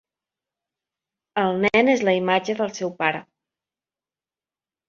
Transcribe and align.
El 1.43 1.61
nen 1.65 1.93
és 1.97 2.03
la 2.09 2.15
imatge 2.21 2.57
del 2.63 2.75
seu 2.81 2.95
pare. 3.03 3.23